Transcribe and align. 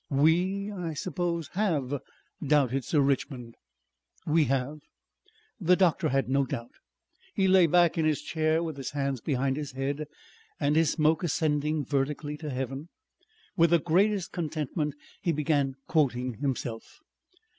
"We, 0.09 0.71
I 0.71 0.95
suppose, 0.95 1.49
have," 1.49 1.99
doubted 2.43 2.83
Sir 2.83 3.01
Richmond. 3.01 3.53
"We 4.25 4.45
have." 4.45 4.79
The 5.59 5.75
doctor 5.75 6.09
had 6.09 6.27
no 6.27 6.43
doubt. 6.43 6.71
He 7.35 7.47
lay 7.47 7.67
back 7.67 7.99
in 7.99 8.05
his 8.05 8.23
chair, 8.23 8.63
with 8.63 8.77
his 8.77 8.89
hands 8.93 9.21
behind 9.21 9.57
his 9.57 9.73
head 9.73 10.07
and 10.59 10.75
his 10.75 10.91
smoke 10.93 11.21
ascending 11.23 11.85
vertically 11.85 12.35
to 12.37 12.49
heaven. 12.49 12.89
With 13.55 13.69
the 13.69 13.79
greatest 13.79 14.31
contentment 14.31 14.95
he 15.21 15.31
began 15.31 15.75
quoting 15.87 16.37
himself. 16.41 16.97